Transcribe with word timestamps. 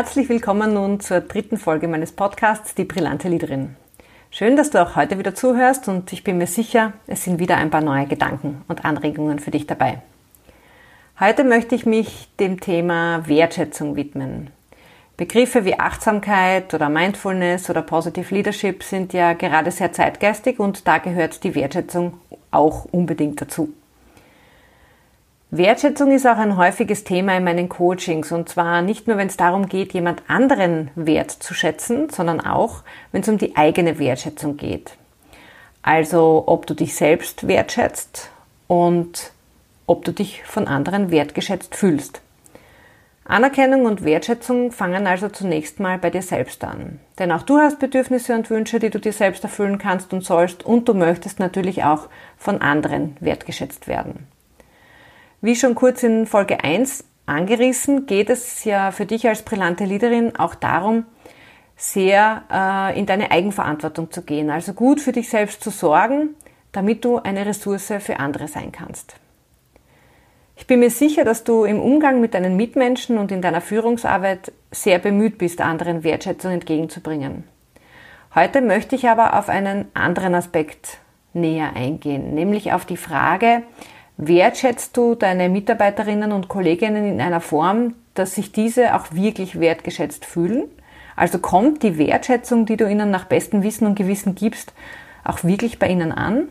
Herzlich 0.00 0.30
willkommen 0.30 0.72
nun 0.72 0.98
zur 1.00 1.20
dritten 1.20 1.58
Folge 1.58 1.86
meines 1.86 2.12
Podcasts 2.12 2.74
Die 2.74 2.84
brillante 2.84 3.28
Liederin. 3.28 3.76
Schön, 4.30 4.56
dass 4.56 4.70
du 4.70 4.80
auch 4.80 4.96
heute 4.96 5.18
wieder 5.18 5.34
zuhörst 5.34 5.88
und 5.88 6.10
ich 6.14 6.24
bin 6.24 6.38
mir 6.38 6.46
sicher, 6.46 6.94
es 7.06 7.24
sind 7.24 7.38
wieder 7.38 7.58
ein 7.58 7.68
paar 7.68 7.82
neue 7.82 8.06
Gedanken 8.06 8.64
und 8.66 8.86
Anregungen 8.86 9.40
für 9.40 9.50
dich 9.50 9.66
dabei. 9.66 10.00
Heute 11.20 11.44
möchte 11.44 11.74
ich 11.74 11.84
mich 11.84 12.30
dem 12.40 12.60
Thema 12.60 13.28
Wertschätzung 13.28 13.94
widmen. 13.94 14.48
Begriffe 15.18 15.66
wie 15.66 15.78
Achtsamkeit 15.78 16.72
oder 16.72 16.88
Mindfulness 16.88 17.68
oder 17.68 17.82
Positive 17.82 18.34
Leadership 18.34 18.82
sind 18.82 19.12
ja 19.12 19.34
gerade 19.34 19.70
sehr 19.70 19.92
zeitgeistig 19.92 20.60
und 20.60 20.88
da 20.88 20.96
gehört 20.96 21.44
die 21.44 21.54
Wertschätzung 21.54 22.14
auch 22.50 22.86
unbedingt 22.90 23.38
dazu. 23.42 23.74
Wertschätzung 25.52 26.12
ist 26.12 26.28
auch 26.28 26.36
ein 26.36 26.56
häufiges 26.56 27.02
Thema 27.02 27.36
in 27.36 27.42
meinen 27.42 27.68
Coachings 27.68 28.30
und 28.30 28.48
zwar 28.48 28.82
nicht 28.82 29.08
nur, 29.08 29.16
wenn 29.16 29.26
es 29.26 29.36
darum 29.36 29.68
geht, 29.68 29.92
jemand 29.92 30.22
anderen 30.28 30.92
Wert 30.94 31.32
zu 31.32 31.54
schätzen, 31.54 32.08
sondern 32.08 32.40
auch, 32.40 32.84
wenn 33.10 33.22
es 33.22 33.28
um 33.28 33.36
die 33.36 33.56
eigene 33.56 33.98
Wertschätzung 33.98 34.56
geht. 34.56 34.92
Also 35.82 36.44
ob 36.46 36.66
du 36.66 36.74
dich 36.74 36.94
selbst 36.94 37.48
wertschätzt 37.48 38.30
und 38.68 39.32
ob 39.88 40.04
du 40.04 40.12
dich 40.12 40.44
von 40.44 40.68
anderen 40.68 41.10
wertgeschätzt 41.10 41.74
fühlst. 41.74 42.20
Anerkennung 43.24 43.86
und 43.86 44.04
Wertschätzung 44.04 44.70
fangen 44.70 45.08
also 45.08 45.28
zunächst 45.28 45.80
mal 45.80 45.98
bei 45.98 46.10
dir 46.10 46.22
selbst 46.22 46.62
an. 46.62 47.00
Denn 47.18 47.32
auch 47.32 47.42
du 47.42 47.58
hast 47.58 47.80
Bedürfnisse 47.80 48.36
und 48.36 48.50
Wünsche, 48.50 48.78
die 48.78 48.90
du 48.90 49.00
dir 49.00 49.12
selbst 49.12 49.42
erfüllen 49.42 49.78
kannst 49.78 50.12
und 50.12 50.24
sollst 50.24 50.64
und 50.64 50.88
du 50.88 50.94
möchtest 50.94 51.40
natürlich 51.40 51.82
auch 51.82 52.08
von 52.38 52.62
anderen 52.62 53.16
wertgeschätzt 53.18 53.88
werden. 53.88 54.28
Wie 55.42 55.56
schon 55.56 55.74
kurz 55.74 56.02
in 56.02 56.26
Folge 56.26 56.62
1 56.62 57.02
angerissen, 57.24 58.04
geht 58.04 58.28
es 58.28 58.64
ja 58.64 58.90
für 58.90 59.06
dich 59.06 59.26
als 59.26 59.40
brillante 59.42 59.86
Leaderin 59.86 60.36
auch 60.36 60.54
darum, 60.54 61.06
sehr 61.76 62.42
äh, 62.52 62.98
in 62.98 63.06
deine 63.06 63.30
Eigenverantwortung 63.30 64.10
zu 64.10 64.20
gehen. 64.20 64.50
Also 64.50 64.74
gut 64.74 65.00
für 65.00 65.12
dich 65.12 65.30
selbst 65.30 65.62
zu 65.62 65.70
sorgen, 65.70 66.34
damit 66.72 67.06
du 67.06 67.16
eine 67.16 67.46
Ressource 67.46 67.94
für 68.00 68.20
andere 68.20 68.48
sein 68.48 68.70
kannst. 68.70 69.16
Ich 70.56 70.66
bin 70.66 70.80
mir 70.80 70.90
sicher, 70.90 71.24
dass 71.24 71.42
du 71.42 71.64
im 71.64 71.80
Umgang 71.80 72.20
mit 72.20 72.34
deinen 72.34 72.54
Mitmenschen 72.56 73.16
und 73.16 73.32
in 73.32 73.40
deiner 73.40 73.62
Führungsarbeit 73.62 74.52
sehr 74.70 74.98
bemüht 74.98 75.38
bist, 75.38 75.62
anderen 75.62 76.04
Wertschätzung 76.04 76.52
entgegenzubringen. 76.52 77.44
Heute 78.34 78.60
möchte 78.60 78.94
ich 78.94 79.08
aber 79.08 79.38
auf 79.38 79.48
einen 79.48 79.86
anderen 79.94 80.34
Aspekt 80.34 80.98
näher 81.32 81.74
eingehen, 81.74 82.34
nämlich 82.34 82.74
auf 82.74 82.84
die 82.84 82.98
Frage, 82.98 83.62
Wertschätzt 84.22 84.98
du 84.98 85.14
deine 85.14 85.48
Mitarbeiterinnen 85.48 86.32
und 86.32 86.48
Kolleginnen 86.48 87.06
in 87.06 87.22
einer 87.22 87.40
Form, 87.40 87.94
dass 88.12 88.34
sich 88.34 88.52
diese 88.52 88.94
auch 88.94 89.12
wirklich 89.12 89.58
wertgeschätzt 89.58 90.26
fühlen? 90.26 90.64
Also 91.16 91.38
kommt 91.38 91.82
die 91.82 91.96
Wertschätzung, 91.96 92.66
die 92.66 92.76
du 92.76 92.86
ihnen 92.86 93.10
nach 93.10 93.24
bestem 93.24 93.62
Wissen 93.62 93.86
und 93.86 93.94
Gewissen 93.94 94.34
gibst, 94.34 94.74
auch 95.24 95.42
wirklich 95.42 95.78
bei 95.78 95.88
ihnen 95.88 96.12
an? 96.12 96.48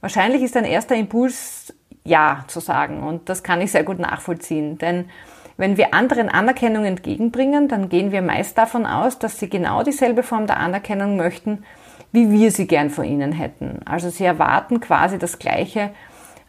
Wahrscheinlich 0.00 0.42
ist 0.42 0.56
ein 0.56 0.64
erster 0.64 0.94
Impuls 0.94 1.74
Ja 2.04 2.44
zu 2.46 2.60
sagen 2.60 3.02
und 3.02 3.28
das 3.28 3.42
kann 3.42 3.60
ich 3.60 3.72
sehr 3.72 3.82
gut 3.82 3.98
nachvollziehen, 3.98 4.78
denn 4.78 5.10
wenn 5.56 5.76
wir 5.76 5.92
anderen 5.92 6.28
Anerkennung 6.28 6.84
entgegenbringen, 6.84 7.66
dann 7.66 7.88
gehen 7.88 8.12
wir 8.12 8.22
meist 8.22 8.56
davon 8.56 8.86
aus, 8.86 9.18
dass 9.18 9.40
sie 9.40 9.50
genau 9.50 9.82
dieselbe 9.82 10.22
Form 10.22 10.46
der 10.46 10.58
Anerkennung 10.58 11.16
möchten, 11.16 11.64
wie 12.12 12.30
wir 12.30 12.52
sie 12.52 12.68
gern 12.68 12.90
von 12.90 13.04
ihnen 13.04 13.32
hätten. 13.32 13.80
Also 13.86 14.08
sie 14.08 14.24
erwarten 14.24 14.78
quasi 14.78 15.18
das 15.18 15.40
Gleiche 15.40 15.90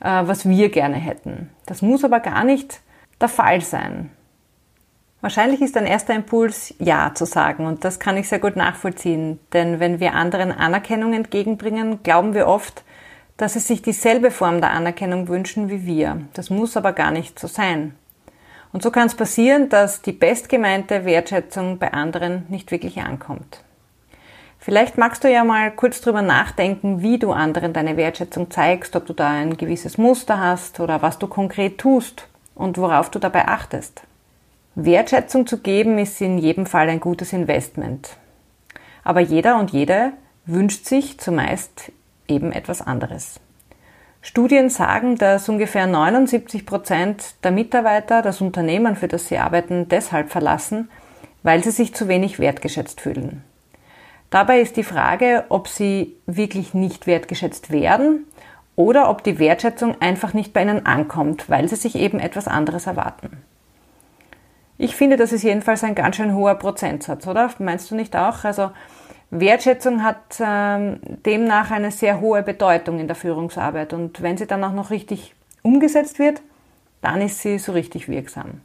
was 0.03 0.47
wir 0.47 0.69
gerne 0.69 0.97
hätten. 0.97 1.49
Das 1.65 1.81
muss 1.81 2.03
aber 2.03 2.19
gar 2.19 2.43
nicht 2.43 2.81
der 3.19 3.29
Fall 3.29 3.61
sein. 3.61 4.11
Wahrscheinlich 5.21 5.61
ist 5.61 5.77
ein 5.77 5.85
erster 5.85 6.13
Impuls 6.13 6.75
Ja 6.79 7.13
zu 7.15 7.25
sagen 7.25 7.65
und 7.65 7.85
das 7.85 7.97
kann 7.97 8.17
ich 8.17 8.27
sehr 8.27 8.39
gut 8.39 8.57
nachvollziehen, 8.57 9.39
denn 9.53 9.79
wenn 9.79 10.01
wir 10.01 10.15
anderen 10.15 10.51
Anerkennung 10.51 11.13
entgegenbringen, 11.13 12.03
glauben 12.03 12.33
wir 12.33 12.47
oft, 12.47 12.83
dass 13.37 13.53
sie 13.53 13.59
sich 13.59 13.81
dieselbe 13.81 14.31
Form 14.31 14.59
der 14.59 14.71
Anerkennung 14.71 15.29
wünschen 15.29 15.69
wie 15.69 15.85
wir. 15.85 16.19
Das 16.33 16.49
muss 16.49 16.75
aber 16.75 16.91
gar 16.91 17.11
nicht 17.11 17.39
so 17.39 17.47
sein. 17.47 17.95
Und 18.73 18.83
so 18.83 18.91
kann 18.91 19.07
es 19.07 19.15
passieren, 19.15 19.69
dass 19.69 20.01
die 20.01 20.11
bestgemeinte 20.11 21.05
Wertschätzung 21.05 21.77
bei 21.77 21.93
anderen 21.93 22.45
nicht 22.49 22.71
wirklich 22.71 22.99
ankommt. 22.99 23.63
Vielleicht 24.63 24.97
magst 24.97 25.25
du 25.25 25.29
ja 25.29 25.43
mal 25.43 25.71
kurz 25.71 25.99
drüber 25.99 26.21
nachdenken, 26.21 27.01
wie 27.01 27.19
du 27.19 27.33
anderen 27.33 27.73
deine 27.73 27.97
Wertschätzung 27.97 28.49
zeigst, 28.49 28.95
ob 28.95 29.05
du 29.05 29.11
da 29.11 29.29
ein 29.29 29.57
gewisses 29.57 29.97
Muster 29.97 30.39
hast 30.39 30.79
oder 30.79 31.01
was 31.01 31.19
du 31.19 31.27
konkret 31.27 31.79
tust 31.79 32.29
und 32.55 32.77
worauf 32.77 33.11
du 33.11 33.19
dabei 33.19 33.49
achtest. 33.49 34.03
Wertschätzung 34.75 35.47
zu 35.47 35.57
geben 35.57 35.97
ist 35.97 36.21
in 36.21 36.37
jedem 36.37 36.65
Fall 36.65 36.87
ein 36.87 37.01
gutes 37.01 37.33
Investment. 37.33 38.15
Aber 39.03 39.19
jeder 39.19 39.59
und 39.59 39.71
jede 39.71 40.13
wünscht 40.45 40.85
sich 40.85 41.19
zumeist 41.19 41.91
eben 42.29 42.53
etwas 42.53 42.81
anderes. 42.81 43.41
Studien 44.21 44.69
sagen, 44.69 45.17
dass 45.17 45.49
ungefähr 45.49 45.87
79 45.87 46.65
Prozent 46.65 47.35
der 47.43 47.51
Mitarbeiter 47.51 48.21
das 48.21 48.39
Unternehmen, 48.39 48.95
für 48.95 49.09
das 49.09 49.27
sie 49.27 49.39
arbeiten, 49.39 49.89
deshalb 49.89 50.31
verlassen, 50.31 50.89
weil 51.43 51.61
sie 51.65 51.71
sich 51.71 51.93
zu 51.93 52.07
wenig 52.07 52.39
wertgeschätzt 52.39 53.01
fühlen. 53.01 53.43
Dabei 54.33 54.61
ist 54.61 54.77
die 54.77 54.83
Frage, 54.83 55.43
ob 55.49 55.67
sie 55.67 56.15
wirklich 56.25 56.73
nicht 56.73 57.05
wertgeschätzt 57.05 57.69
werden 57.69 58.25
oder 58.75 59.11
ob 59.11 59.23
die 59.23 59.37
Wertschätzung 59.37 60.01
einfach 60.01 60.33
nicht 60.33 60.53
bei 60.53 60.63
ihnen 60.63 60.87
ankommt, 60.87 61.51
weil 61.51 61.69
sie 61.69 61.75
sich 61.75 61.93
eben 61.93 62.19
etwas 62.19 62.47
anderes 62.47 62.87
erwarten. 62.87 63.43
Ich 64.79 64.95
finde, 64.95 65.17
das 65.17 65.33
ist 65.33 65.43
jedenfalls 65.43 65.83
ein 65.83 65.93
ganz 65.93 66.15
schön 66.15 66.33
hoher 66.33 66.55
Prozentsatz, 66.55 67.27
oder? 67.27 67.51
Meinst 67.59 67.91
du 67.91 67.95
nicht 67.95 68.15
auch? 68.15 68.43
Also 68.43 68.71
Wertschätzung 69.29 70.01
hat 70.01 70.39
ähm, 70.39 70.99
demnach 71.27 71.69
eine 71.69 71.91
sehr 71.91 72.19
hohe 72.19 72.41
Bedeutung 72.41 72.97
in 72.97 73.05
der 73.05 73.15
Führungsarbeit 73.15 73.93
und 73.93 74.23
wenn 74.23 74.37
sie 74.37 74.47
dann 74.47 74.63
auch 74.63 74.73
noch 74.73 74.89
richtig 74.89 75.35
umgesetzt 75.61 76.17
wird, 76.17 76.41
dann 77.01 77.21
ist 77.21 77.39
sie 77.39 77.59
so 77.59 77.71
richtig 77.71 78.09
wirksam. 78.09 78.61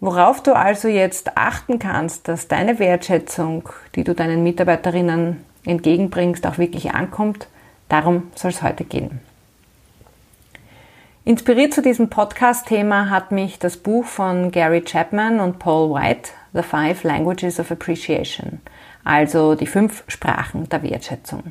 Worauf 0.00 0.42
du 0.42 0.54
also 0.54 0.86
jetzt 0.86 1.36
achten 1.36 1.80
kannst, 1.80 2.28
dass 2.28 2.46
deine 2.46 2.78
Wertschätzung, 2.78 3.68
die 3.96 4.04
du 4.04 4.14
deinen 4.14 4.44
Mitarbeiterinnen 4.44 5.44
entgegenbringst, 5.64 6.46
auch 6.46 6.58
wirklich 6.58 6.92
ankommt, 6.92 7.48
darum 7.88 8.30
soll 8.36 8.52
es 8.52 8.62
heute 8.62 8.84
gehen. 8.84 9.20
Inspiriert 11.24 11.74
zu 11.74 11.82
diesem 11.82 12.08
Podcast-Thema 12.08 13.10
hat 13.10 13.32
mich 13.32 13.58
das 13.58 13.76
Buch 13.76 14.04
von 14.04 14.52
Gary 14.52 14.82
Chapman 14.82 15.40
und 15.40 15.58
Paul 15.58 15.92
White, 15.92 16.30
The 16.54 16.62
Five 16.62 17.02
Languages 17.02 17.58
of 17.58 17.70
Appreciation, 17.72 18.60
also 19.04 19.56
die 19.56 19.66
fünf 19.66 20.04
Sprachen 20.06 20.68
der 20.68 20.82
Wertschätzung. 20.84 21.42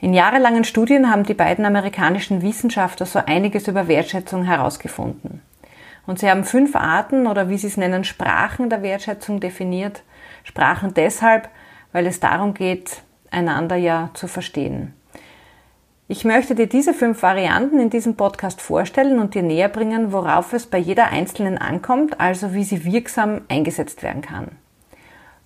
In 0.00 0.12
jahrelangen 0.12 0.64
Studien 0.64 1.10
haben 1.10 1.22
die 1.22 1.32
beiden 1.32 1.64
amerikanischen 1.64 2.42
Wissenschaftler 2.42 3.06
so 3.06 3.20
einiges 3.24 3.68
über 3.68 3.86
Wertschätzung 3.86 4.42
herausgefunden. 4.42 5.40
Und 6.06 6.18
sie 6.18 6.28
haben 6.28 6.44
fünf 6.44 6.74
Arten 6.74 7.26
oder 7.26 7.48
wie 7.48 7.58
sie 7.58 7.68
es 7.68 7.76
nennen, 7.76 8.04
Sprachen 8.04 8.70
der 8.70 8.82
Wertschätzung 8.82 9.40
definiert. 9.40 10.02
Sprachen 10.44 10.94
deshalb, 10.94 11.48
weil 11.92 12.06
es 12.06 12.20
darum 12.20 12.54
geht, 12.54 13.02
einander 13.30 13.76
ja 13.76 14.10
zu 14.14 14.26
verstehen. 14.26 14.94
Ich 16.08 16.24
möchte 16.24 16.54
dir 16.54 16.66
diese 16.66 16.92
fünf 16.92 17.22
Varianten 17.22 17.78
in 17.78 17.88
diesem 17.88 18.16
Podcast 18.16 18.60
vorstellen 18.60 19.18
und 19.18 19.34
dir 19.34 19.42
näher 19.42 19.68
bringen, 19.68 20.12
worauf 20.12 20.52
es 20.52 20.66
bei 20.66 20.78
jeder 20.78 21.06
einzelnen 21.06 21.56
ankommt, 21.56 22.20
also 22.20 22.52
wie 22.52 22.64
sie 22.64 22.84
wirksam 22.84 23.42
eingesetzt 23.48 24.02
werden 24.02 24.20
kann. 24.20 24.48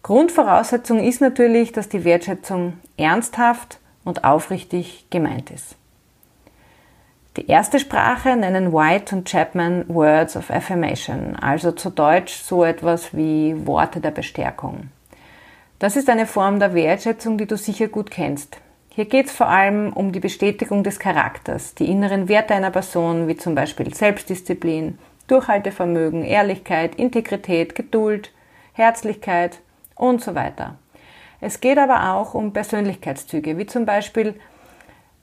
Grundvoraussetzung 0.02 1.00
ist 1.00 1.20
natürlich, 1.20 1.72
dass 1.72 1.88
die 1.88 2.04
Wertschätzung 2.04 2.74
ernsthaft 2.96 3.78
und 4.04 4.24
aufrichtig 4.24 5.06
gemeint 5.10 5.50
ist. 5.50 5.76
Die 7.36 7.48
erste 7.48 7.78
Sprache 7.78 8.34
nennen 8.34 8.72
White 8.72 9.14
und 9.14 9.28
Chapman 9.28 9.84
Words 9.88 10.38
of 10.38 10.50
Affirmation, 10.50 11.36
also 11.36 11.70
zu 11.70 11.90
Deutsch 11.90 12.32
so 12.32 12.64
etwas 12.64 13.14
wie 13.14 13.66
Worte 13.66 14.00
der 14.00 14.10
Bestärkung. 14.10 14.88
Das 15.78 15.96
ist 15.96 16.08
eine 16.08 16.26
Form 16.26 16.60
der 16.60 16.72
Wertschätzung, 16.72 17.36
die 17.36 17.44
du 17.44 17.58
sicher 17.58 17.88
gut 17.88 18.10
kennst. 18.10 18.56
Hier 18.88 19.04
geht 19.04 19.26
es 19.26 19.32
vor 19.32 19.48
allem 19.48 19.92
um 19.92 20.12
die 20.12 20.20
Bestätigung 20.20 20.82
des 20.82 20.98
Charakters, 20.98 21.74
die 21.74 21.90
inneren 21.90 22.30
Werte 22.30 22.54
einer 22.54 22.70
Person, 22.70 23.28
wie 23.28 23.36
zum 23.36 23.54
Beispiel 23.54 23.92
Selbstdisziplin, 23.92 24.98
Durchhaltevermögen, 25.26 26.24
Ehrlichkeit, 26.24 26.94
Integrität, 26.94 27.74
Geduld, 27.74 28.32
Herzlichkeit 28.72 29.58
und 29.94 30.22
so 30.22 30.34
weiter. 30.34 30.76
Es 31.42 31.60
geht 31.60 31.76
aber 31.76 32.14
auch 32.14 32.32
um 32.32 32.54
Persönlichkeitszüge, 32.54 33.58
wie 33.58 33.66
zum 33.66 33.84
Beispiel 33.84 34.36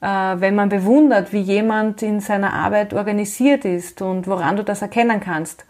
wenn 0.03 0.55
man 0.55 0.67
bewundert, 0.67 1.31
wie 1.31 1.39
jemand 1.39 2.01
in 2.01 2.19
seiner 2.19 2.51
Arbeit 2.51 2.93
organisiert 2.93 3.63
ist 3.63 4.01
und 4.01 4.27
woran 4.27 4.57
du 4.57 4.63
das 4.63 4.81
erkennen 4.81 5.21
kannst. 5.21 5.65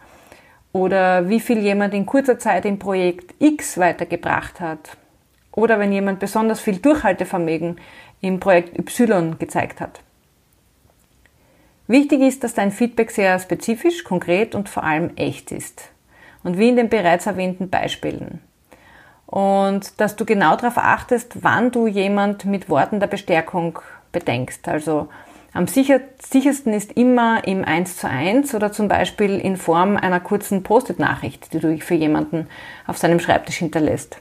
Oder 0.72 1.30
wie 1.30 1.40
viel 1.40 1.60
jemand 1.60 1.94
in 1.94 2.08
kurzer 2.08 2.40
Zeit 2.40 2.66
im 2.66 2.80
Projekt 2.80 3.36
X 3.38 3.78
weitergebracht 3.78 4.60
hat. 4.60 4.98
Oder 5.52 5.78
wenn 5.78 5.92
jemand 5.92 6.20
besonders 6.20 6.62
viel 6.62 6.78
Durchhaltevermögen 6.78 7.80
im 8.22 8.40
Projekt 8.40 8.80
Y 8.80 9.38
gezeigt 9.38 9.80
hat. 9.80 10.00
Wichtig 11.86 12.22
ist, 12.22 12.44
dass 12.44 12.56
dein 12.56 12.72
Feedback 12.72 13.12
sehr 13.12 13.38
spezifisch, 13.38 14.04
konkret 14.04 14.56
und 14.56 14.68
vor 14.68 14.84
allem 14.84 15.12
echt 15.16 15.52
ist. 15.52 15.92
und 16.44 16.58
wie 16.58 16.70
in 16.70 16.76
den 16.76 16.90
bereits 16.90 17.26
erwähnten 17.26 17.70
Beispielen. 17.70 18.42
Und 19.26 20.00
dass 20.00 20.16
du 20.16 20.26
genau 20.26 20.56
darauf 20.56 20.78
achtest, 20.78 21.44
wann 21.44 21.72
du 21.72 21.88
jemand 21.88 22.46
mit 22.46 22.70
Worten 22.70 23.00
der 23.00 23.08
Bestärkung 23.08 23.80
bedenkst. 24.14 24.70
Also 24.70 25.10
am 25.54 25.68
sicher, 25.68 26.00
sichersten 26.20 26.74
ist 26.74 26.94
immer 26.94 27.46
im 27.46 27.66
1 27.66 27.98
zu 27.98 28.10
1 28.10 28.56
oder 28.56 28.72
zum 28.72 28.88
Beispiel 28.88 29.38
in 29.38 29.58
Form 29.58 29.98
einer 29.98 30.22
kurzen 30.22 30.64
Post-it-Nachricht, 30.64 31.54
die 31.54 31.60
du 31.60 31.78
für 31.80 31.94
jemanden 31.94 32.48
auf 32.88 32.98
seinem 32.98 33.20
Schreibtisch 33.20 33.58
hinterlässt. 33.58 34.18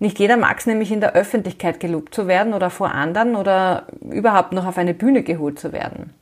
Nicht 0.00 0.18
jeder 0.18 0.36
mag 0.36 0.58
es 0.58 0.66
nämlich 0.66 0.92
in 0.92 1.00
der 1.00 1.14
Öffentlichkeit 1.14 1.80
gelobt 1.80 2.14
zu 2.14 2.26
werden 2.26 2.54
oder 2.54 2.70
vor 2.70 2.92
anderen 2.92 3.34
oder 3.34 3.86
überhaupt 4.02 4.52
noch 4.52 4.66
auf 4.66 4.78
eine 4.78 4.94
Bühne 4.94 5.22
geholt 5.22 5.58
zu 5.58 5.72
werden. 5.72 6.12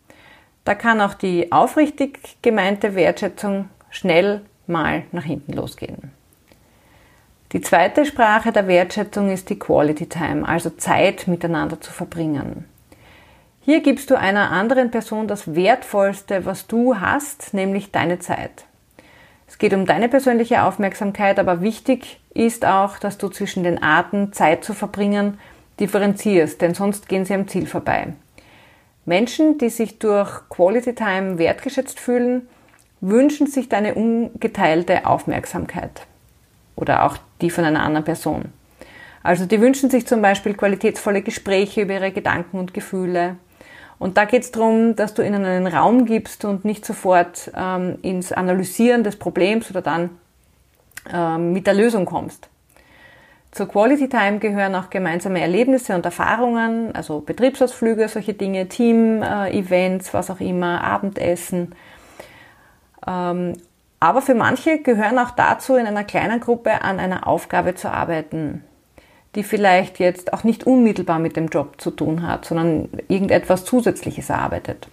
Da 0.65 0.75
kann 0.75 1.01
auch 1.01 1.15
die 1.15 1.53
aufrichtig 1.53 2.39
gemeinte 2.43 2.95
Wertschätzung 2.95 3.69
schnell 3.91 4.43
mal 4.67 5.05
nach 5.13 5.25
hinten 5.25 5.53
losgehen. 5.53 6.11
Die 7.53 7.61
zweite 7.61 8.05
Sprache 8.05 8.51
der 8.51 8.67
Wertschätzung 8.67 9.31
ist 9.31 9.51
die 9.51 9.59
Quality 9.59 10.07
Time, 10.09 10.47
also 10.49 10.71
Zeit 10.71 11.29
miteinander 11.29 11.81
zu 11.81 11.93
verbringen. 11.93 12.65
Hier 13.61 13.83
gibst 13.83 14.11
du 14.11 14.19
einer 14.19 14.51
anderen 14.51 14.91
Person 14.91 15.29
das 15.29 15.55
Wertvollste, 15.55 16.45
was 16.45 16.67
du 16.67 16.99
hast, 17.01 17.55
nämlich 17.55 17.93
deine 17.93 18.19
Zeit. 18.19 18.65
Es 19.47 19.59
geht 19.59 19.75
um 19.75 19.87
deine 19.87 20.09
persönliche 20.09 20.65
Aufmerksamkeit, 20.65 21.39
aber 21.39 21.61
wichtig 21.61 22.21
ist 22.35 22.65
auch, 22.65 22.99
dass 22.99 23.17
du 23.17 23.29
zwischen 23.29 23.63
den 23.63 23.81
Arten 23.81 24.33
Zeit 24.33 24.65
zu 24.65 24.75
verbringen 24.75 25.39
differenzierst, 25.79 26.61
denn 26.61 26.75
sonst 26.75 27.09
gehen 27.09 27.25
sie 27.25 27.35
am 27.35 27.47
Ziel 27.47 27.67
vorbei. 27.67 28.15
Menschen, 29.05 29.59
die 29.59 29.69
sich 29.69 30.01
durch 30.01 30.49
Quality 30.49 30.97
Time 30.97 31.39
wertgeschätzt 31.39 32.01
fühlen, 32.01 32.49
wünschen 33.01 33.47
sich 33.47 33.69
deine 33.69 33.95
ungeteilte 33.95 35.07
Aufmerksamkeit 35.07 36.07
oder 36.77 37.05
auch 37.05 37.17
die 37.41 37.51
von 37.51 37.65
einer 37.65 37.83
anderen 37.83 38.05
Person. 38.05 38.53
Also 39.23 39.45
die 39.45 39.61
wünschen 39.61 39.91
sich 39.91 40.07
zum 40.07 40.23
Beispiel 40.23 40.55
qualitätsvolle 40.55 41.23
Gespräche 41.23 41.83
über 41.83 41.95
ihre 41.95 42.13
Gedanken 42.13 42.61
und 42.61 42.73
Gefühle. 42.73 43.37
Und 43.99 44.17
da 44.19 44.25
geht 44.25 44.43
es 44.43 44.53
darum, 44.53 44.95
dass 44.95 45.15
du 45.15 45.23
ihnen 45.23 45.45
einen 45.45 45.67
Raum 45.67 46.05
gibst 46.05 46.45
und 46.45 46.65
nicht 46.65 46.85
sofort 46.85 47.51
ähm, 47.57 47.99
ins 48.03 48.31
Analysieren 48.31 49.03
des 49.03 49.17
Problems 49.17 49.71
oder 49.71 49.83
dann 49.83 50.11
ähm, 51.13 51.53
mit 51.53 51.67
der 51.67 51.75
Lösung 51.75 52.05
kommst. 52.05 52.49
Zur 53.53 53.69
Quality 53.69 54.09
Time 54.11 54.39
gehören 54.39 54.75
auch 54.75 54.91
gemeinsame 54.91 55.41
Erlebnisse 55.41 55.95
und 55.95 56.05
Erfahrungen, 56.05 56.95
also 56.95 57.21
Betriebsausflüge, 57.21 58.07
solche 58.07 58.35
Dinge, 58.35 58.69
Team-Events, 58.69 60.13
was 60.13 60.31
auch 60.31 60.41
immer, 60.41 60.85
Abendessen. 60.85 61.75
Aber 64.07 64.23
für 64.23 64.37
manche 64.37 64.79
gehören 64.79 65.19
auch 65.19 65.33
dazu, 65.33 65.75
in 65.75 65.85
einer 65.85 66.05
kleinen 66.05 66.39
Gruppe 66.39 66.83
an 66.83 67.01
einer 67.01 67.27
Aufgabe 67.27 67.75
zu 67.75 67.91
arbeiten, 67.91 68.63
die 69.35 69.43
vielleicht 69.43 69.99
jetzt 69.99 70.33
auch 70.33 70.45
nicht 70.45 70.65
unmittelbar 70.65 71.19
mit 71.19 71.37
dem 71.37 71.49
Job 71.49 71.81
zu 71.81 71.91
tun 71.91 72.25
hat, 72.25 72.45
sondern 72.45 72.89
irgendetwas 73.09 73.65
Zusätzliches 73.65 74.31
erarbeitet. 74.31 74.87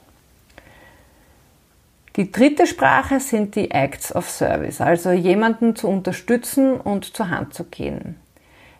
Die 2.15 2.31
dritte 2.31 2.65
Sprache 2.65 3.19
sind 3.19 3.53
die 3.53 3.69
Acts 3.69 4.15
of 4.15 4.27
Service, 4.27 4.81
also 4.81 5.11
jemanden 5.11 5.75
zu 5.75 5.89
unterstützen 5.89 6.81
und 6.81 7.15
zur 7.15 7.29
Hand 7.29 7.53
zu 7.53 7.65
gehen. 7.65 8.15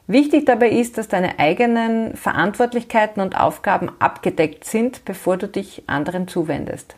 Wichtig 0.08 0.48
dabei 0.48 0.70
ist, 0.72 0.98
dass 0.98 1.10
deine 1.10 1.38
eigenen 1.38 2.18
Verantwortlichkeiten 2.18 3.22
und 3.22 3.40
Aufgaben 3.40 3.92
abgedeckt 4.00 4.66
sind, 4.66 5.06
bevor 5.06 5.38
du 5.38 5.48
dich 5.48 5.84
anderen 5.86 6.28
zuwendest. 6.28 6.96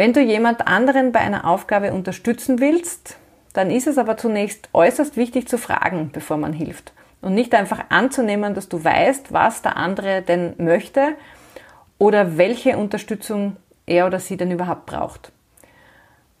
Wenn 0.00 0.14
du 0.14 0.22
jemand 0.22 0.66
anderen 0.66 1.12
bei 1.12 1.20
einer 1.20 1.46
Aufgabe 1.46 1.92
unterstützen 1.92 2.58
willst, 2.58 3.18
dann 3.52 3.70
ist 3.70 3.86
es 3.86 3.98
aber 3.98 4.16
zunächst 4.16 4.70
äußerst 4.72 5.18
wichtig 5.18 5.46
zu 5.46 5.58
fragen, 5.58 6.08
bevor 6.10 6.38
man 6.38 6.54
hilft. 6.54 6.94
Und 7.20 7.34
nicht 7.34 7.54
einfach 7.54 7.84
anzunehmen, 7.90 8.54
dass 8.54 8.70
du 8.70 8.82
weißt, 8.82 9.34
was 9.34 9.60
der 9.60 9.76
andere 9.76 10.22
denn 10.22 10.54
möchte 10.56 11.16
oder 11.98 12.38
welche 12.38 12.78
Unterstützung 12.78 13.56
er 13.84 14.06
oder 14.06 14.20
sie 14.20 14.38
denn 14.38 14.50
überhaupt 14.50 14.86
braucht. 14.86 15.32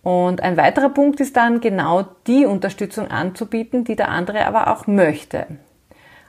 Und 0.02 0.42
ein 0.42 0.56
weiterer 0.56 0.88
Punkt 0.88 1.20
ist 1.20 1.36
dann 1.36 1.60
genau 1.60 2.06
die 2.26 2.46
Unterstützung 2.46 3.10
anzubieten, 3.10 3.84
die 3.84 3.94
der 3.94 4.08
andere 4.08 4.46
aber 4.46 4.68
auch 4.68 4.86
möchte. 4.86 5.46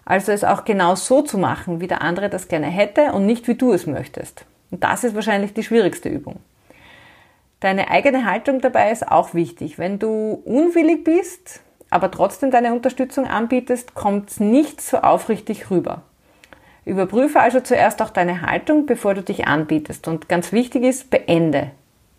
Also 0.03 0.33
es 0.33 0.43
auch 0.43 0.65
genau 0.65 0.95
so 0.95 1.21
zu 1.21 1.37
machen, 1.37 1.79
wie 1.79 1.87
der 1.87 2.01
andere 2.01 2.27
das 2.27 2.49
gerne 2.49 2.67
hätte 2.67 3.13
und 3.13 3.25
nicht 3.25 3.47
wie 3.47 3.55
du 3.55 3.71
es 3.71 3.87
möchtest. 3.87 4.43
Und 4.69 4.83
das 4.83 5.05
ist 5.05 5.15
wahrscheinlich 5.15 5.53
die 5.53 5.63
schwierigste 5.63 6.09
Übung. 6.09 6.41
Deine 7.61 7.91
eigene 7.91 8.25
Haltung 8.25 8.59
dabei 8.59 8.91
ist 8.91 9.07
auch 9.07 9.35
wichtig. 9.35 9.77
Wenn 9.77 9.99
du 9.99 10.41
unwillig 10.45 11.03
bist, 11.03 11.61
aber 11.91 12.09
trotzdem 12.09 12.49
deine 12.49 12.73
Unterstützung 12.73 13.27
anbietest, 13.27 13.93
kommt 13.93 14.31
es 14.31 14.39
nicht 14.39 14.81
so 14.81 14.97
aufrichtig 14.97 15.69
rüber. 15.69 16.01
Überprüfe 16.85 17.39
also 17.39 17.59
zuerst 17.59 18.01
auch 18.01 18.09
deine 18.09 18.41
Haltung, 18.41 18.87
bevor 18.87 19.13
du 19.13 19.21
dich 19.21 19.45
anbietest. 19.45 20.07
Und 20.07 20.27
ganz 20.27 20.51
wichtig 20.51 20.83
ist, 20.83 21.11
beende, 21.11 21.69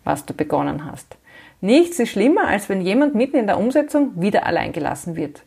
was 0.05 0.25
du 0.25 0.33
begonnen 0.33 0.89
hast. 0.89 1.17
Nichts 1.59 1.99
ist 1.99 2.11
schlimmer, 2.11 2.47
als 2.47 2.69
wenn 2.69 2.79
jemand 2.79 3.13
mitten 3.13 3.35
in 3.35 3.47
der 3.47 3.59
Umsetzung 3.59 4.13
wieder 4.15 4.45
allein 4.45 4.71
gelassen 4.71 5.17
wird. 5.17 5.43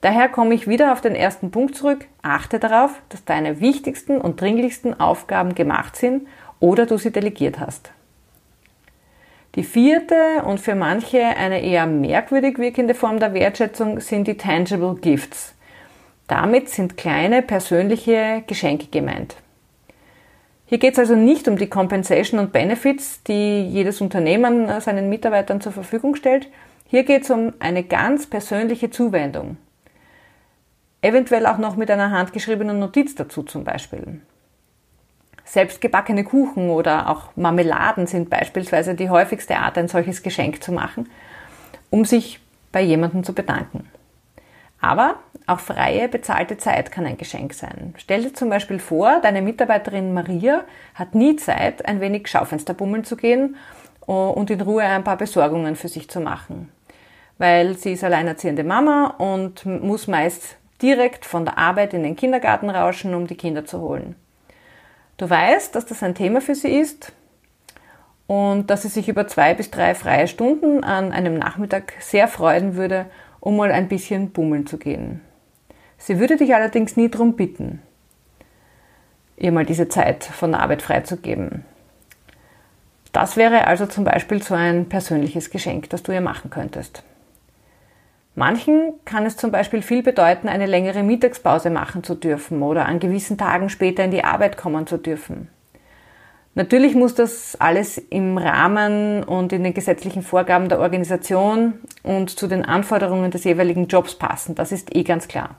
Daher 0.00 0.30
komme 0.30 0.54
ich 0.54 0.66
wieder 0.66 0.94
auf 0.94 1.02
den 1.02 1.14
ersten 1.14 1.50
Punkt 1.50 1.74
zurück. 1.74 2.06
Achte 2.22 2.58
darauf, 2.58 2.92
dass 3.10 3.26
deine 3.26 3.60
wichtigsten 3.60 4.18
und 4.18 4.40
dringlichsten 4.40 4.98
Aufgaben 4.98 5.54
gemacht 5.54 5.96
sind 5.96 6.26
oder 6.58 6.86
du 6.86 6.96
sie 6.96 7.12
delegiert 7.12 7.60
hast. 7.60 7.92
Die 9.56 9.64
vierte 9.64 10.42
und 10.44 10.60
für 10.60 10.76
manche 10.76 11.20
eine 11.20 11.60
eher 11.60 11.86
merkwürdig 11.86 12.58
wirkende 12.58 12.94
Form 12.94 13.18
der 13.18 13.34
Wertschätzung 13.34 14.00
sind 14.00 14.28
die 14.28 14.36
Tangible 14.36 14.94
Gifts. 14.94 15.54
Damit 16.28 16.68
sind 16.68 16.96
kleine 16.96 17.42
persönliche 17.42 18.44
Geschenke 18.46 18.86
gemeint. 18.86 19.34
Hier 20.66 20.78
geht 20.78 20.92
es 20.92 21.00
also 21.00 21.16
nicht 21.16 21.48
um 21.48 21.56
die 21.56 21.68
Compensation 21.68 22.38
und 22.38 22.52
Benefits, 22.52 23.24
die 23.24 23.62
jedes 23.62 24.00
Unternehmen 24.00 24.68
äh, 24.68 24.80
seinen 24.80 25.08
Mitarbeitern 25.08 25.60
zur 25.60 25.72
Verfügung 25.72 26.14
stellt. 26.14 26.46
Hier 26.86 27.02
geht 27.02 27.24
es 27.24 27.30
um 27.30 27.52
eine 27.58 27.82
ganz 27.82 28.28
persönliche 28.28 28.88
Zuwendung. 28.90 29.56
Eventuell 31.02 31.46
auch 31.46 31.58
noch 31.58 31.74
mit 31.74 31.90
einer 31.90 32.12
handgeschriebenen 32.12 32.78
Notiz 32.78 33.16
dazu 33.16 33.42
zum 33.42 33.64
Beispiel. 33.64 34.20
Selbstgebackene 35.44 36.24
Kuchen 36.24 36.70
oder 36.70 37.08
auch 37.08 37.36
Marmeladen 37.36 38.06
sind 38.06 38.30
beispielsweise 38.30 38.94
die 38.94 39.10
häufigste 39.10 39.56
Art, 39.56 39.78
ein 39.78 39.88
solches 39.88 40.22
Geschenk 40.22 40.62
zu 40.62 40.72
machen, 40.72 41.08
um 41.90 42.04
sich 42.04 42.40
bei 42.72 42.80
jemandem 42.80 43.24
zu 43.24 43.32
bedanken. 43.32 43.88
Aber 44.80 45.16
auch 45.46 45.60
freie, 45.60 46.08
bezahlte 46.08 46.56
Zeit 46.56 46.90
kann 46.90 47.04
ein 47.04 47.18
Geschenk 47.18 47.52
sein. 47.54 47.94
Stell 47.98 48.22
dir 48.22 48.32
zum 48.32 48.48
Beispiel 48.48 48.78
vor, 48.78 49.20
deine 49.20 49.42
Mitarbeiterin 49.42 50.14
Maria 50.14 50.64
hat 50.94 51.14
nie 51.14 51.36
Zeit, 51.36 51.86
ein 51.86 52.00
wenig 52.00 52.28
Schaufensterbummeln 52.28 53.04
zu 53.04 53.16
gehen 53.16 53.56
äh, 54.06 54.12
und 54.12 54.50
in 54.50 54.60
Ruhe 54.60 54.82
ein 54.82 55.04
paar 55.04 55.16
Besorgungen 55.16 55.76
für 55.76 55.88
sich 55.88 56.08
zu 56.08 56.20
machen. 56.20 56.70
Weil 57.36 57.76
sie 57.76 57.92
ist 57.92 58.04
alleinerziehende 58.04 58.64
Mama 58.64 59.14
und 59.18 59.66
muss 59.66 60.06
meist 60.06 60.56
direkt 60.80 61.24
von 61.24 61.44
der 61.44 61.58
Arbeit 61.58 61.94
in 61.94 62.02
den 62.02 62.16
Kindergarten 62.16 62.70
rauschen, 62.70 63.14
um 63.14 63.26
die 63.26 63.36
Kinder 63.36 63.64
zu 63.64 63.80
holen. 63.80 64.14
Du 65.20 65.28
weißt, 65.28 65.74
dass 65.74 65.84
das 65.84 66.02
ein 66.02 66.14
Thema 66.14 66.40
für 66.40 66.54
sie 66.54 66.78
ist 66.78 67.12
und 68.26 68.70
dass 68.70 68.82
sie 68.82 68.88
sich 68.88 69.06
über 69.06 69.28
zwei 69.28 69.52
bis 69.52 69.70
drei 69.70 69.94
freie 69.94 70.26
Stunden 70.26 70.82
an 70.82 71.12
einem 71.12 71.36
Nachmittag 71.36 71.92
sehr 72.00 72.26
freuen 72.26 72.74
würde 72.74 73.04
um 73.40 73.58
mal 73.58 73.70
ein 73.70 73.88
bisschen 73.88 74.30
bummeln 74.30 74.66
zu 74.66 74.78
gehen. 74.78 75.20
Sie 75.98 76.18
würde 76.18 76.38
dich 76.38 76.54
allerdings 76.54 76.96
nie 76.96 77.10
darum 77.10 77.36
bitten, 77.36 77.82
ihr 79.36 79.52
mal 79.52 79.66
diese 79.66 79.88
Zeit 79.88 80.24
von 80.24 80.52
der 80.52 80.60
Arbeit 80.60 80.80
freizugeben. 80.80 81.66
Das 83.12 83.36
wäre 83.36 83.66
also 83.66 83.84
zum 83.84 84.04
Beispiel 84.04 84.42
so 84.42 84.54
ein 84.54 84.88
persönliches 84.88 85.50
Geschenk, 85.50 85.90
das 85.90 86.02
du 86.02 86.12
ihr 86.12 86.22
machen 86.22 86.48
könntest. 86.48 87.02
Manchen 88.34 88.92
kann 89.04 89.26
es 89.26 89.36
zum 89.36 89.50
Beispiel 89.50 89.82
viel 89.82 90.02
bedeuten, 90.02 90.48
eine 90.48 90.66
längere 90.66 91.02
Mittagspause 91.02 91.68
machen 91.68 92.04
zu 92.04 92.14
dürfen 92.14 92.62
oder 92.62 92.86
an 92.86 93.00
gewissen 93.00 93.36
Tagen 93.36 93.68
später 93.68 94.04
in 94.04 94.12
die 94.12 94.24
Arbeit 94.24 94.56
kommen 94.56 94.86
zu 94.86 94.96
dürfen. 94.96 95.48
Natürlich 96.54 96.94
muss 96.94 97.14
das 97.14 97.56
alles 97.60 97.96
im 97.96 98.36
Rahmen 98.36 99.22
und 99.22 99.52
in 99.52 99.62
den 99.62 99.74
gesetzlichen 99.74 100.22
Vorgaben 100.22 100.68
der 100.68 100.80
Organisation 100.80 101.74
und 102.02 102.30
zu 102.30 102.48
den 102.48 102.64
Anforderungen 102.64 103.30
des 103.30 103.44
jeweiligen 103.44 103.86
Jobs 103.86 104.16
passen. 104.16 104.56
Das 104.56 104.72
ist 104.72 104.94
eh 104.94 105.04
ganz 105.04 105.28
klar. 105.28 105.56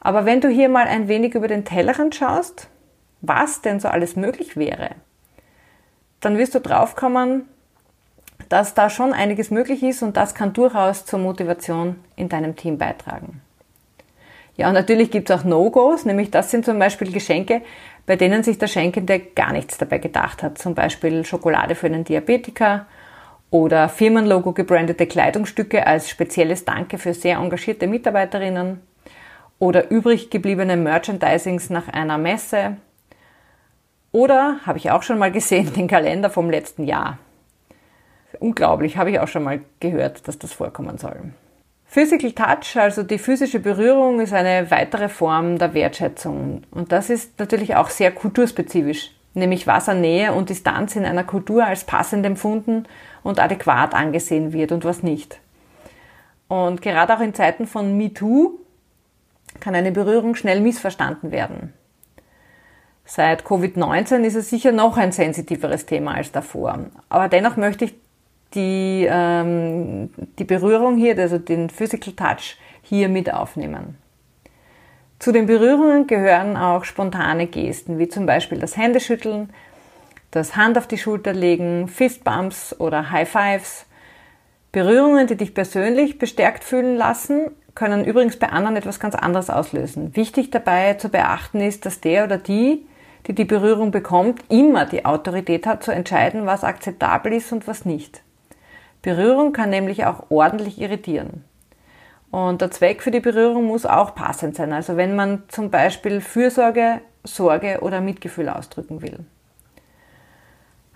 Aber 0.00 0.24
wenn 0.24 0.40
du 0.40 0.48
hier 0.48 0.68
mal 0.68 0.86
ein 0.86 1.08
wenig 1.08 1.34
über 1.34 1.46
den 1.46 1.64
Tellerrand 1.64 2.14
schaust, 2.14 2.68
was 3.20 3.60
denn 3.60 3.78
so 3.78 3.88
alles 3.88 4.16
möglich 4.16 4.56
wäre, 4.56 4.90
dann 6.20 6.38
wirst 6.38 6.54
du 6.54 6.60
draufkommen, 6.60 7.48
dass 8.50 8.74
da 8.74 8.90
schon 8.90 9.14
einiges 9.14 9.50
möglich 9.50 9.82
ist 9.82 10.02
und 10.02 10.18
das 10.18 10.34
kann 10.34 10.52
durchaus 10.52 11.06
zur 11.06 11.20
Motivation 11.20 11.96
in 12.16 12.28
deinem 12.28 12.56
Team 12.56 12.76
beitragen. 12.76 13.40
Ja, 14.56 14.68
und 14.68 14.74
natürlich 14.74 15.10
gibt 15.10 15.30
es 15.30 15.38
auch 15.38 15.44
No-Gos, 15.44 16.04
nämlich 16.04 16.30
das 16.30 16.50
sind 16.50 16.66
zum 16.66 16.78
Beispiel 16.78 17.12
Geschenke, 17.12 17.62
bei 18.06 18.16
denen 18.16 18.42
sich 18.42 18.58
der 18.58 18.66
Schenkende 18.66 19.20
gar 19.20 19.52
nichts 19.52 19.78
dabei 19.78 19.98
gedacht 19.98 20.42
hat. 20.42 20.58
Zum 20.58 20.74
Beispiel 20.74 21.24
Schokolade 21.24 21.74
für 21.74 21.86
einen 21.86 22.04
Diabetiker 22.04 22.86
oder 23.50 23.88
Firmenlogo 23.88 24.52
gebrandete 24.52 25.06
Kleidungsstücke 25.06 25.86
als 25.86 26.10
spezielles 26.10 26.64
Danke 26.64 26.98
für 26.98 27.14
sehr 27.14 27.38
engagierte 27.38 27.86
Mitarbeiterinnen 27.86 28.80
oder 29.58 29.90
übrig 29.90 30.28
gebliebene 30.28 30.76
Merchandisings 30.76 31.70
nach 31.70 31.88
einer 31.88 32.18
Messe 32.18 32.76
oder, 34.12 34.56
habe 34.66 34.78
ich 34.78 34.90
auch 34.90 35.04
schon 35.04 35.18
mal 35.18 35.30
gesehen, 35.30 35.72
den 35.76 35.86
Kalender 35.86 36.30
vom 36.30 36.50
letzten 36.50 36.84
Jahr. 36.84 37.18
Unglaublich, 38.40 38.96
habe 38.96 39.10
ich 39.10 39.20
auch 39.20 39.28
schon 39.28 39.44
mal 39.44 39.60
gehört, 39.80 40.26
dass 40.26 40.38
das 40.38 40.52
vorkommen 40.52 40.96
soll. 40.96 41.34
Physical 41.84 42.32
Touch, 42.32 42.76
also 42.76 43.02
die 43.02 43.18
physische 43.18 43.60
Berührung, 43.60 44.20
ist 44.20 44.32
eine 44.32 44.70
weitere 44.70 45.08
Form 45.08 45.58
der 45.58 45.74
Wertschätzung. 45.74 46.62
Und 46.70 46.90
das 46.90 47.10
ist 47.10 47.38
natürlich 47.38 47.76
auch 47.76 47.90
sehr 47.90 48.12
kulturspezifisch, 48.12 49.10
nämlich 49.34 49.66
was 49.66 49.90
an 49.90 50.00
Nähe 50.00 50.32
und 50.32 50.48
Distanz 50.48 50.96
in 50.96 51.04
einer 51.04 51.24
Kultur 51.24 51.66
als 51.66 51.84
passend 51.84 52.24
empfunden 52.24 52.86
und 53.22 53.38
adäquat 53.38 53.94
angesehen 53.94 54.54
wird 54.54 54.72
und 54.72 54.84
was 54.84 55.02
nicht. 55.02 55.38
Und 56.48 56.80
gerade 56.80 57.14
auch 57.14 57.20
in 57.20 57.34
Zeiten 57.34 57.66
von 57.66 57.96
MeToo 57.96 58.58
kann 59.58 59.74
eine 59.74 59.92
Berührung 59.92 60.34
schnell 60.34 60.60
missverstanden 60.60 61.30
werden. 61.30 61.74
Seit 63.04 63.42
Covid-19 63.42 64.22
ist 64.22 64.36
es 64.36 64.48
sicher 64.48 64.72
noch 64.72 64.96
ein 64.96 65.12
sensitiveres 65.12 65.84
Thema 65.84 66.14
als 66.14 66.32
davor. 66.32 66.86
Aber 67.08 67.28
dennoch 67.28 67.56
möchte 67.56 67.84
ich 67.84 67.94
die, 68.54 69.06
ähm, 69.08 70.10
die 70.38 70.44
Berührung 70.44 70.96
hier, 70.96 71.18
also 71.18 71.38
den 71.38 71.70
Physical 71.70 72.14
Touch 72.14 72.56
hier 72.82 73.08
mit 73.08 73.32
aufnehmen. 73.32 73.96
Zu 75.18 75.32
den 75.32 75.46
Berührungen 75.46 76.06
gehören 76.06 76.56
auch 76.56 76.84
spontane 76.84 77.46
Gesten, 77.46 77.98
wie 77.98 78.08
zum 78.08 78.26
Beispiel 78.26 78.58
das 78.58 78.76
Händeschütteln, 78.76 79.50
das 80.30 80.56
Hand 80.56 80.78
auf 80.78 80.86
die 80.86 80.98
Schulter 80.98 81.32
legen, 81.32 81.88
Fistbumps 81.88 82.76
oder 82.78 83.10
High 83.10 83.28
Fives. 83.28 83.86
Berührungen, 84.72 85.26
die 85.26 85.36
dich 85.36 85.52
persönlich 85.52 86.18
bestärkt 86.18 86.64
fühlen 86.64 86.96
lassen, 86.96 87.50
können 87.74 88.04
übrigens 88.04 88.38
bei 88.38 88.48
anderen 88.48 88.76
etwas 88.76 89.00
ganz 89.00 89.14
anderes 89.14 89.50
auslösen. 89.50 90.16
Wichtig 90.16 90.50
dabei 90.50 90.94
zu 90.94 91.08
beachten 91.08 91.60
ist, 91.60 91.86
dass 91.86 92.00
der 92.00 92.24
oder 92.24 92.38
die, 92.38 92.86
die 93.26 93.34
die 93.34 93.44
Berührung 93.44 93.90
bekommt, 93.90 94.42
immer 94.48 94.86
die 94.86 95.04
Autorität 95.04 95.66
hat 95.66 95.82
zu 95.82 95.90
entscheiden, 95.90 96.46
was 96.46 96.64
akzeptabel 96.64 97.34
ist 97.34 97.52
und 97.52 97.66
was 97.66 97.84
nicht. 97.84 98.22
Berührung 99.02 99.52
kann 99.52 99.70
nämlich 99.70 100.04
auch 100.04 100.24
ordentlich 100.30 100.80
irritieren. 100.80 101.44
Und 102.30 102.60
der 102.60 102.70
Zweck 102.70 103.02
für 103.02 103.10
die 103.10 103.20
Berührung 103.20 103.64
muss 103.64 103.86
auch 103.86 104.14
passend 104.14 104.56
sein. 104.56 104.72
Also 104.72 104.96
wenn 104.96 105.16
man 105.16 105.42
zum 105.48 105.70
Beispiel 105.70 106.20
Fürsorge, 106.20 107.00
Sorge 107.24 107.80
oder 107.80 108.00
Mitgefühl 108.00 108.48
ausdrücken 108.48 109.02
will. 109.02 109.18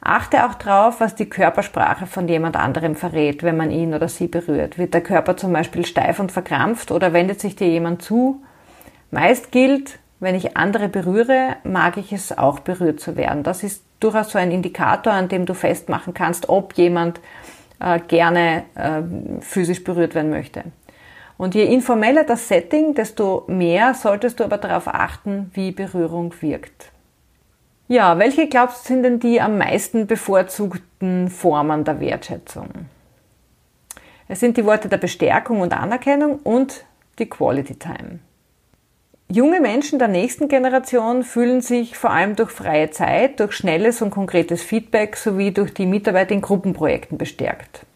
Achte 0.00 0.44
auch 0.44 0.54
drauf, 0.54 1.00
was 1.00 1.14
die 1.14 1.30
Körpersprache 1.30 2.06
von 2.06 2.28
jemand 2.28 2.56
anderem 2.56 2.94
verrät, 2.94 3.42
wenn 3.42 3.56
man 3.56 3.70
ihn 3.70 3.94
oder 3.94 4.08
sie 4.08 4.26
berührt. 4.26 4.76
Wird 4.76 4.92
der 4.92 5.00
Körper 5.00 5.36
zum 5.36 5.52
Beispiel 5.52 5.86
steif 5.86 6.20
und 6.20 6.30
verkrampft 6.30 6.90
oder 6.90 7.14
wendet 7.14 7.40
sich 7.40 7.56
dir 7.56 7.68
jemand 7.68 8.02
zu? 8.02 8.42
Meist 9.10 9.50
gilt, 9.50 9.98
wenn 10.20 10.34
ich 10.34 10.58
andere 10.58 10.88
berühre, 10.88 11.56
mag 11.64 11.96
ich 11.96 12.12
es 12.12 12.36
auch 12.36 12.60
berührt 12.60 13.00
zu 13.00 13.16
werden. 13.16 13.42
Das 13.42 13.62
ist 13.62 13.82
durchaus 13.98 14.30
so 14.30 14.38
ein 14.38 14.50
Indikator, 14.50 15.12
an 15.12 15.28
dem 15.28 15.46
du 15.46 15.54
festmachen 15.54 16.12
kannst, 16.12 16.50
ob 16.50 16.74
jemand 16.74 17.20
äh, 17.84 18.00
gerne 18.00 18.64
äh, 18.74 19.02
physisch 19.40 19.84
berührt 19.84 20.14
werden 20.14 20.30
möchte. 20.30 20.64
Und 21.36 21.54
je 21.54 21.64
informeller 21.64 22.24
das 22.24 22.48
Setting, 22.48 22.94
desto 22.94 23.44
mehr 23.48 23.92
solltest 23.94 24.40
du 24.40 24.44
aber 24.44 24.58
darauf 24.58 24.86
achten, 24.88 25.50
wie 25.52 25.72
Berührung 25.72 26.32
wirkt. 26.40 26.92
Ja, 27.88 28.18
welche 28.18 28.48
glaubst 28.48 28.84
du 28.84 28.88
sind 28.88 29.02
denn 29.02 29.20
die 29.20 29.40
am 29.40 29.58
meisten 29.58 30.06
bevorzugten 30.06 31.28
Formen 31.28 31.84
der 31.84 32.00
Wertschätzung? 32.00 32.68
Es 34.26 34.40
sind 34.40 34.56
die 34.56 34.64
Worte 34.64 34.88
der 34.88 34.96
Bestärkung 34.96 35.60
und 35.60 35.74
Anerkennung 35.74 36.38
und 36.38 36.86
die 37.18 37.28
Quality 37.28 37.74
Time. 37.74 38.20
Junge 39.30 39.60
Menschen 39.60 39.98
der 39.98 40.08
nächsten 40.08 40.48
Generation 40.48 41.24
fühlen 41.24 41.62
sich 41.62 41.96
vor 41.96 42.10
allem 42.10 42.36
durch 42.36 42.50
freie 42.50 42.90
Zeit, 42.90 43.40
durch 43.40 43.52
schnelles 43.52 44.02
und 44.02 44.10
konkretes 44.10 44.62
Feedback 44.62 45.16
sowie 45.16 45.50
durch 45.50 45.72
die 45.72 45.86
Mitarbeit 45.86 46.30
in 46.30 46.42
Gruppenprojekten 46.42 47.16
bestärkt. 47.16 47.86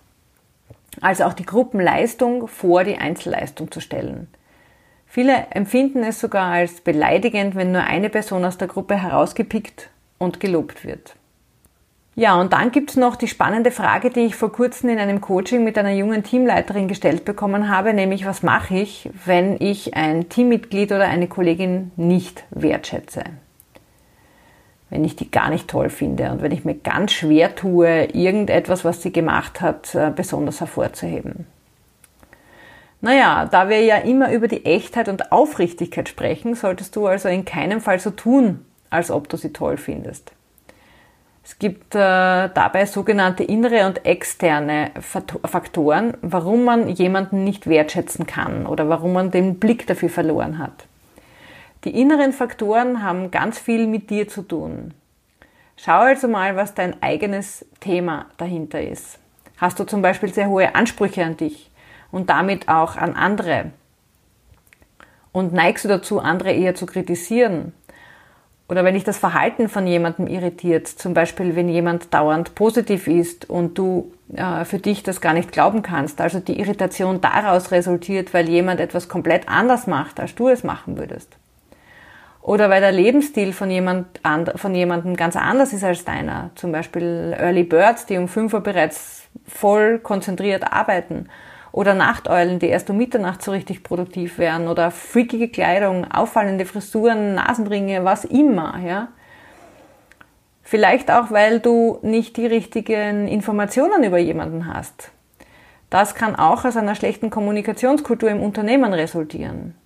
Also 1.00 1.24
auch 1.24 1.34
die 1.34 1.46
Gruppenleistung 1.46 2.48
vor 2.48 2.82
die 2.82 2.96
Einzelleistung 2.96 3.70
zu 3.70 3.80
stellen. 3.80 4.28
Viele 5.06 5.46
empfinden 5.50 6.02
es 6.02 6.18
sogar 6.18 6.50
als 6.50 6.80
beleidigend, 6.80 7.54
wenn 7.54 7.72
nur 7.72 7.84
eine 7.84 8.10
Person 8.10 8.44
aus 8.44 8.58
der 8.58 8.68
Gruppe 8.68 9.00
herausgepickt 9.00 9.90
und 10.18 10.40
gelobt 10.40 10.84
wird. 10.84 11.14
Ja, 12.18 12.34
und 12.40 12.52
dann 12.52 12.72
gibt's 12.72 12.96
noch 12.96 13.14
die 13.14 13.28
spannende 13.28 13.70
Frage, 13.70 14.10
die 14.10 14.22
ich 14.22 14.34
vor 14.34 14.50
kurzem 14.50 14.88
in 14.88 14.98
einem 14.98 15.20
Coaching 15.20 15.62
mit 15.62 15.78
einer 15.78 15.92
jungen 15.92 16.24
Teamleiterin 16.24 16.88
gestellt 16.88 17.24
bekommen 17.24 17.68
habe, 17.68 17.94
nämlich 17.94 18.26
was 18.26 18.42
mache 18.42 18.74
ich, 18.74 19.08
wenn 19.24 19.54
ich 19.60 19.94
ein 19.94 20.28
Teammitglied 20.28 20.90
oder 20.90 21.04
eine 21.04 21.28
Kollegin 21.28 21.92
nicht 21.94 22.42
wertschätze? 22.50 23.22
Wenn 24.90 25.04
ich 25.04 25.14
die 25.14 25.30
gar 25.30 25.48
nicht 25.48 25.68
toll 25.68 25.90
finde 25.90 26.32
und 26.32 26.42
wenn 26.42 26.50
ich 26.50 26.64
mir 26.64 26.74
ganz 26.74 27.12
schwer 27.12 27.54
tue, 27.54 28.06
irgendetwas, 28.06 28.84
was 28.84 29.00
sie 29.00 29.12
gemacht 29.12 29.60
hat, 29.60 29.94
äh, 29.94 30.10
besonders 30.10 30.58
hervorzuheben. 30.58 31.46
Naja, 33.00 33.46
da 33.48 33.68
wir 33.68 33.84
ja 33.84 33.98
immer 33.98 34.32
über 34.32 34.48
die 34.48 34.64
Echtheit 34.64 35.08
und 35.08 35.30
Aufrichtigkeit 35.30 36.08
sprechen, 36.08 36.56
solltest 36.56 36.96
du 36.96 37.06
also 37.06 37.28
in 37.28 37.44
keinem 37.44 37.80
Fall 37.80 38.00
so 38.00 38.10
tun, 38.10 38.66
als 38.90 39.12
ob 39.12 39.28
du 39.28 39.36
sie 39.36 39.52
toll 39.52 39.76
findest. 39.76 40.32
Es 41.48 41.58
gibt 41.58 41.94
äh, 41.94 42.50
dabei 42.52 42.84
sogenannte 42.84 43.42
innere 43.42 43.86
und 43.86 44.04
externe 44.04 44.90
Faktoren, 45.00 46.14
warum 46.20 46.64
man 46.64 46.90
jemanden 46.90 47.42
nicht 47.42 47.66
wertschätzen 47.66 48.26
kann 48.26 48.66
oder 48.66 48.90
warum 48.90 49.14
man 49.14 49.30
den 49.30 49.58
Blick 49.58 49.86
dafür 49.86 50.10
verloren 50.10 50.58
hat. 50.58 50.84
Die 51.84 51.98
inneren 51.98 52.34
Faktoren 52.34 53.02
haben 53.02 53.30
ganz 53.30 53.58
viel 53.58 53.86
mit 53.86 54.10
dir 54.10 54.28
zu 54.28 54.42
tun. 54.42 54.92
Schau 55.78 56.00
also 56.00 56.28
mal, 56.28 56.54
was 56.54 56.74
dein 56.74 57.02
eigenes 57.02 57.64
Thema 57.80 58.26
dahinter 58.36 58.82
ist. 58.82 59.18
Hast 59.56 59.80
du 59.80 59.84
zum 59.84 60.02
Beispiel 60.02 60.32
sehr 60.32 60.48
hohe 60.48 60.74
Ansprüche 60.74 61.24
an 61.24 61.38
dich? 61.38 61.70
und 62.10 62.30
damit 62.30 62.68
auch 62.68 62.96
an 62.96 63.14
andere? 63.14 63.72
Und 65.32 65.52
neigst 65.52 65.84
du 65.84 65.88
dazu, 65.88 66.20
andere 66.20 66.52
eher 66.52 66.74
zu 66.74 66.86
kritisieren? 66.86 67.72
Oder 68.68 68.84
wenn 68.84 68.94
dich 68.94 69.04
das 69.04 69.16
Verhalten 69.16 69.68
von 69.68 69.86
jemandem 69.86 70.26
irritiert, 70.26 70.88
zum 70.88 71.14
Beispiel 71.14 71.56
wenn 71.56 71.68
jemand 71.70 72.12
dauernd 72.12 72.54
positiv 72.54 73.08
ist 73.08 73.48
und 73.48 73.78
du 73.78 74.12
äh, 74.34 74.64
für 74.66 74.78
dich 74.78 75.02
das 75.02 75.22
gar 75.22 75.32
nicht 75.32 75.52
glauben 75.52 75.80
kannst, 75.80 76.20
also 76.20 76.38
die 76.38 76.60
Irritation 76.60 77.22
daraus 77.22 77.70
resultiert, 77.70 78.34
weil 78.34 78.48
jemand 78.48 78.80
etwas 78.80 79.08
komplett 79.08 79.48
anders 79.48 79.86
macht, 79.86 80.20
als 80.20 80.34
du 80.34 80.48
es 80.48 80.64
machen 80.64 80.98
würdest. 80.98 81.36
Oder 82.42 82.68
weil 82.70 82.80
der 82.80 82.92
Lebensstil 82.92 83.52
von, 83.52 83.70
jemand, 83.70 84.06
von 84.56 84.74
jemandem 84.74 85.16
ganz 85.16 85.36
anders 85.36 85.72
ist 85.72 85.84
als 85.84 86.04
deiner. 86.04 86.50
Zum 86.54 86.72
Beispiel 86.72 87.34
Early 87.38 87.64
Birds, 87.64 88.06
die 88.06 88.16
um 88.16 88.28
5 88.28 88.54
Uhr 88.54 88.60
bereits 88.60 89.28
voll 89.46 89.98
konzentriert 89.98 90.72
arbeiten 90.72 91.28
oder 91.78 91.94
Nachteulen, 91.94 92.58
die 92.58 92.66
erst 92.66 92.90
um 92.90 92.96
Mitternacht 92.96 93.40
so 93.40 93.52
richtig 93.52 93.84
produktiv 93.84 94.38
werden 94.38 94.66
oder 94.66 94.90
freakige 94.90 95.48
Kleidung, 95.48 96.10
auffallende 96.10 96.66
Frisuren, 96.66 97.36
Nasenringe, 97.36 98.04
was 98.04 98.24
immer, 98.24 98.80
ja. 98.84 99.08
Vielleicht 100.64 101.08
auch, 101.08 101.30
weil 101.30 101.60
du 101.60 102.00
nicht 102.02 102.36
die 102.36 102.46
richtigen 102.46 103.28
Informationen 103.28 104.02
über 104.02 104.18
jemanden 104.18 104.66
hast. 104.66 105.12
Das 105.88 106.16
kann 106.16 106.34
auch 106.34 106.64
aus 106.64 106.76
einer 106.76 106.96
schlechten 106.96 107.30
Kommunikationskultur 107.30 108.28
im 108.28 108.42
Unternehmen 108.42 108.92
resultieren. 108.92 109.76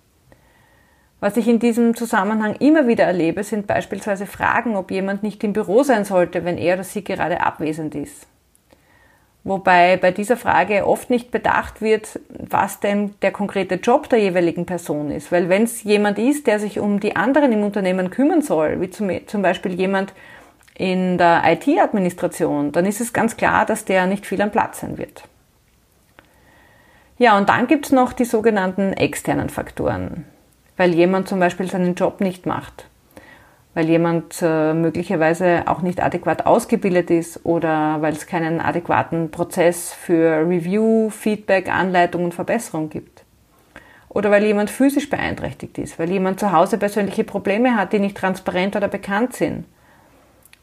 Was 1.19 1.37
ich 1.37 1.47
in 1.47 1.59
diesem 1.59 1.95
Zusammenhang 1.95 2.55
immer 2.55 2.87
wieder 2.87 3.03
erlebe, 3.03 3.43
sind 3.43 3.67
beispielsweise 3.67 4.25
Fragen, 4.25 4.75
ob 4.77 4.89
jemand 4.89 5.21
nicht 5.21 5.43
im 5.43 5.53
Büro 5.53 5.83
sein 5.83 6.05
sollte, 6.05 6.43
wenn 6.43 6.57
er 6.57 6.73
oder 6.73 6.83
sie 6.83 7.03
gerade 7.03 7.41
abwesend 7.41 7.93
ist. 7.93 8.25
Wobei 9.45 9.97
bei 9.97 10.11
dieser 10.11 10.37
Frage 10.37 10.87
oft 10.87 11.09
nicht 11.09 11.29
bedacht 11.29 11.81
wird, 11.81 12.19
was 12.29 12.79
denn 12.79 13.13
der 13.21 13.31
konkrete 13.31 13.75
Job 13.75 14.07
der 14.07 14.19
jeweiligen 14.19 14.65
Person 14.65 15.11
ist. 15.11 15.33
Weil 15.33 15.49
wenn 15.49 15.63
es 15.63 15.83
jemand 15.83 16.17
ist, 16.17 16.47
der 16.47 16.59
sich 16.59 16.79
um 16.79 17.01
die 17.01 17.17
anderen 17.17 17.51
im 17.51 17.63
Unternehmen 17.63 18.09
kümmern 18.09 18.41
soll, 18.41 18.79
wie 18.79 18.89
zum, 18.89 19.11
zum 19.27 19.41
Beispiel 19.41 19.73
jemand 19.73 20.13
in 20.75 21.17
der 21.17 21.43
IT-Administration, 21.45 22.71
dann 22.71 22.85
ist 22.85 23.01
es 23.01 23.11
ganz 23.11 23.35
klar, 23.35 23.65
dass 23.65 23.83
der 23.83 24.05
nicht 24.05 24.25
viel 24.25 24.41
am 24.41 24.51
Platz 24.51 24.79
sein 24.79 24.97
wird. 24.97 25.23
Ja, 27.17 27.37
und 27.37 27.49
dann 27.49 27.67
gibt's 27.67 27.91
noch 27.91 28.13
die 28.13 28.25
sogenannten 28.25 28.93
externen 28.93 29.49
Faktoren, 29.49 30.25
weil 30.77 30.93
jemand 30.93 31.27
zum 31.27 31.39
Beispiel 31.39 31.69
seinen 31.69 31.95
Job 31.95 32.21
nicht 32.21 32.45
macht 32.45 32.85
weil 33.73 33.89
jemand 33.89 34.41
äh, 34.41 34.73
möglicherweise 34.73 35.63
auch 35.65 35.81
nicht 35.81 36.01
adäquat 36.01 36.45
ausgebildet 36.45 37.09
ist 37.09 37.43
oder 37.43 38.01
weil 38.01 38.13
es 38.13 38.27
keinen 38.27 38.61
adäquaten 38.61 39.31
Prozess 39.31 39.93
für 39.93 40.47
Review, 40.47 41.09
Feedback, 41.09 41.69
Anleitung 41.73 42.25
und 42.25 42.33
Verbesserung 42.33 42.89
gibt. 42.89 43.23
Oder 44.09 44.29
weil 44.29 44.43
jemand 44.43 44.69
physisch 44.69 45.09
beeinträchtigt 45.09 45.79
ist, 45.79 45.97
weil 45.97 46.11
jemand 46.11 46.39
zu 46.39 46.51
Hause 46.51 46.77
persönliche 46.77 47.23
Probleme 47.23 47.75
hat, 47.75 47.93
die 47.93 47.99
nicht 47.99 48.15
transparent 48.15 48.75
oder 48.75 48.87
bekannt 48.87 49.33
sind. 49.33 49.65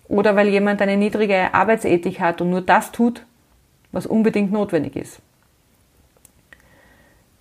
Oder 0.06 0.36
weil 0.36 0.48
jemand 0.48 0.80
eine 0.80 0.96
niedrige 0.96 1.52
Arbeitsethik 1.52 2.20
hat 2.20 2.40
und 2.40 2.50
nur 2.50 2.60
das 2.60 2.92
tut, 2.92 3.24
was 3.90 4.06
unbedingt 4.06 4.52
notwendig 4.52 4.94
ist. 4.94 5.20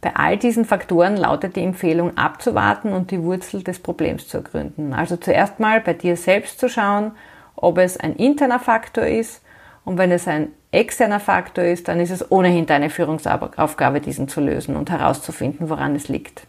Bei 0.01 0.15
all 0.15 0.37
diesen 0.37 0.63
Faktoren 0.63 1.17
lautet 1.17 1.55
die 1.55 1.63
Empfehlung 1.63 2.17
abzuwarten 2.17 2.93
und 2.93 3.11
die 3.11 3.21
Wurzel 3.21 3.63
des 3.63 3.79
Problems 3.79 4.27
zu 4.27 4.37
ergründen. 4.37 4.93
Also 4.93 5.17
zuerst 5.17 5.59
mal 5.59 5.81
bei 5.81 5.93
dir 5.93 6.15
selbst 6.15 6.59
zu 6.59 6.69
schauen, 6.69 7.11
ob 7.55 7.77
es 7.77 7.97
ein 7.97 8.15
interner 8.15 8.59
Faktor 8.59 9.05
ist 9.05 9.41
und 9.83 9.97
wenn 9.97 10.11
es 10.11 10.27
ein 10.27 10.49
externer 10.71 11.19
Faktor 11.19 11.65
ist, 11.65 11.87
dann 11.87 11.99
ist 11.99 12.11
es 12.11 12.31
ohnehin 12.31 12.65
deine 12.65 12.89
Führungsaufgabe, 12.89 13.99
diesen 13.99 14.29
zu 14.29 14.39
lösen 14.39 14.75
und 14.77 14.89
herauszufinden, 14.89 15.69
woran 15.69 15.95
es 15.95 16.07
liegt. 16.07 16.47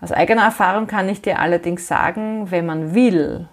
Aus 0.00 0.12
eigener 0.12 0.44
Erfahrung 0.44 0.86
kann 0.86 1.08
ich 1.08 1.20
dir 1.20 1.38
allerdings 1.38 1.86
sagen, 1.86 2.50
wenn 2.50 2.64
man 2.64 2.94
will, 2.94 3.48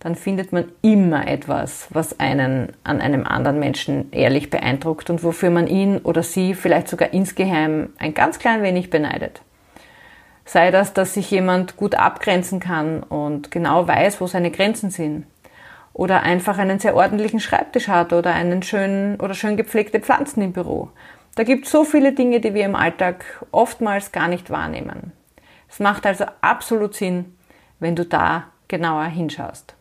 dann 0.00 0.14
findet 0.14 0.50
man 0.50 0.64
immer 0.80 1.28
etwas, 1.28 1.86
was 1.90 2.18
einen 2.18 2.72
an 2.84 3.02
einem 3.02 3.26
anderen 3.26 3.58
Menschen 3.58 4.10
ehrlich 4.12 4.48
beeindruckt 4.48 5.10
und 5.10 5.22
wofür 5.22 5.50
man 5.50 5.66
ihn 5.66 5.98
oder 5.98 6.22
sie 6.22 6.54
vielleicht 6.54 6.88
sogar 6.88 7.12
insgeheim 7.12 7.90
ein 7.98 8.14
ganz 8.14 8.38
klein 8.38 8.62
wenig 8.62 8.88
beneidet. 8.88 9.42
Sei 10.46 10.70
das, 10.70 10.94
dass 10.94 11.14
sich 11.14 11.30
jemand 11.30 11.76
gut 11.76 11.94
abgrenzen 11.94 12.60
kann 12.60 13.02
und 13.02 13.50
genau 13.50 13.86
weiß, 13.86 14.22
wo 14.22 14.26
seine 14.26 14.50
Grenzen 14.50 14.90
sind. 14.90 15.26
Oder 15.92 16.22
einfach 16.22 16.56
einen 16.56 16.78
sehr 16.78 16.96
ordentlichen 16.96 17.40
Schreibtisch 17.40 17.88
hat 17.88 18.12
oder 18.12 18.32
einen 18.32 18.62
schönen 18.62 19.20
oder 19.20 19.34
schön 19.34 19.56
gepflegte 19.56 20.00
Pflanzen 20.00 20.40
im 20.40 20.52
Büro. 20.52 20.88
Da 21.34 21.42
gibt 21.42 21.66
es 21.66 21.72
so 21.72 21.84
viele 21.84 22.12
Dinge, 22.12 22.40
die 22.40 22.54
wir 22.54 22.64
im 22.64 22.74
Alltag 22.74 23.24
oftmals 23.52 24.12
gar 24.12 24.28
nicht 24.28 24.50
wahrnehmen. 24.50 25.12
Es 25.68 25.78
macht 25.78 26.06
also 26.06 26.24
absolut 26.40 26.94
Sinn, 26.94 27.36
wenn 27.78 27.96
du 27.96 28.06
da 28.06 28.44
genauer 28.66 29.04
hinschaust. 29.04 29.74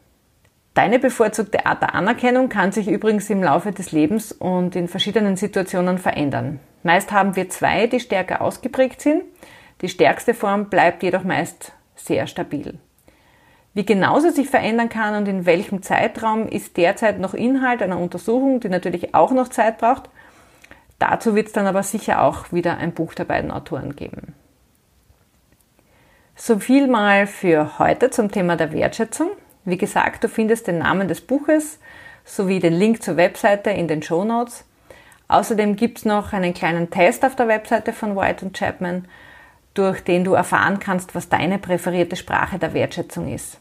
Deine 0.80 0.98
bevorzugte 0.98 1.66
Art 1.66 1.82
der 1.82 1.94
Anerkennung 1.94 2.48
kann 2.48 2.72
sich 2.72 2.88
übrigens 2.88 3.30
im 3.30 3.44
Laufe 3.44 3.74
des 3.74 3.92
Lebens 3.92 4.32
und 4.32 4.78
in 4.78 4.88
verschiedenen 4.88 5.36
Situationen 5.36 5.98
verändern. 5.98 6.62
Meist 6.84 7.12
haben 7.12 7.36
wir 7.36 7.50
zwei, 7.50 7.88
die 7.88 8.00
stärker 8.00 8.40
ausgeprägt 8.40 9.02
sind. 9.02 9.24
Die 9.82 9.90
stärkste 9.90 10.34
Form 10.34 10.70
bleibt 10.70 11.04
jedoch 11.04 11.26
meist 11.26 11.74
sehr 11.98 12.28
stabil. 12.28 12.80
Wie 13.74 13.86
genau 13.86 14.22
sie 14.22 14.32
sich 14.32 14.48
verändern 14.48 14.88
kann 14.88 15.16
und 15.16 15.28
in 15.28 15.46
welchem 15.46 15.84
Zeitraum 15.84 16.48
ist 16.48 16.78
derzeit 16.78 17.20
noch 17.20 17.34
Inhalt 17.34 17.82
einer 17.82 18.00
Untersuchung, 18.00 18.62
die 18.62 18.70
natürlich 18.70 19.14
auch 19.14 19.32
noch 19.32 19.50
Zeit 19.50 19.80
braucht. 19.80 20.04
Dazu 20.98 21.36
wird 21.36 21.48
es 21.48 21.52
dann 21.52 21.68
aber 21.68 21.84
sicher 21.84 22.24
auch 22.24 22.54
wieder 22.54 22.78
ein 22.78 22.94
Buch 22.94 23.14
der 23.16 23.26
beiden 23.26 23.52
Autoren 23.52 23.98
geben. 23.98 24.34
So 26.38 26.58
viel 26.58 26.88
mal 26.88 27.28
für 27.28 27.80
heute 27.80 28.12
zum 28.12 28.32
Thema 28.32 28.56
der 28.56 28.72
Wertschätzung. 28.72 29.32
Wie 29.70 29.78
gesagt, 29.78 30.24
du 30.24 30.30
findest 30.30 30.68
den 30.68 30.80
Namen 30.80 31.08
des 31.08 31.22
Buches 31.22 31.80
sowie 32.26 32.60
den 32.60 32.74
Link 32.74 33.04
zur 33.04 33.18
Webseite 33.18 33.70
in 33.70 33.88
den 33.88 34.02
Show 34.02 34.24
Notes. 34.24 34.66
Außerdem 35.28 35.76
gibt 35.76 36.00
es 36.00 36.06
noch 36.06 36.34
einen 36.34 36.54
kleinen 36.54 36.90
Test 36.90 37.24
auf 37.24 37.36
der 37.36 37.48
Webseite 37.48 37.94
von 37.94 38.16
White 38.16 38.46
und 38.46 38.58
Chapman, 38.58 39.08
durch 39.74 40.04
den 40.04 40.24
du 40.24 40.34
erfahren 40.34 40.80
kannst, 40.80 41.14
was 41.14 41.30
deine 41.30 41.60
präferierte 41.60 42.16
Sprache 42.16 42.58
der 42.58 42.74
Wertschätzung 42.74 43.32
ist. 43.32 43.60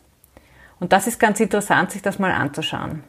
Und 0.80 0.92
das 0.92 1.06
ist 1.06 1.20
ganz 1.20 1.40
interessant, 1.40 1.90
sich 1.90 2.02
das 2.02 2.18
mal 2.18 2.32
anzuschauen. 2.32 3.04